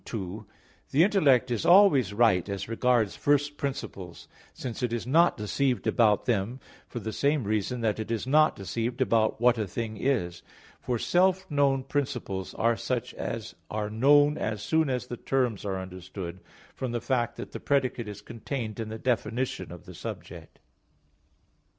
2: 0.05 0.47
The 0.89 1.03
intellect 1.03 1.51
is 1.51 1.63
always 1.63 2.11
right 2.11 2.49
as 2.49 2.67
regards 2.67 3.15
first 3.15 3.55
principles; 3.55 4.27
since 4.51 4.81
it 4.81 4.91
is 4.91 5.05
not 5.05 5.37
deceived 5.37 5.85
about 5.85 6.25
them 6.25 6.59
for 6.87 6.99
the 6.99 7.13
same 7.13 7.43
reason 7.43 7.81
that 7.81 7.99
it 7.99 8.09
is 8.09 8.25
not 8.25 8.55
deceived 8.55 8.99
about 8.99 9.39
what 9.39 9.59
a 9.59 9.67
thing 9.67 9.97
is. 9.97 10.41
For 10.81 10.97
self 10.97 11.45
known 11.51 11.83
principles 11.83 12.55
are 12.55 12.75
such 12.75 13.13
as 13.13 13.53
are 13.69 13.91
known 13.91 14.39
as 14.39 14.63
soon 14.63 14.89
as 14.89 15.05
the 15.05 15.17
terms 15.17 15.65
are 15.65 15.79
understood, 15.79 16.39
from 16.73 16.93
the 16.93 16.99
fact 16.99 17.35
that 17.35 17.51
the 17.51 17.59
predicate 17.59 18.07
is 18.07 18.23
contained 18.23 18.79
in 18.79 18.89
the 18.89 18.97
definition 18.97 19.71
of 19.71 19.85
the 19.85 19.93
subject. 19.93 20.57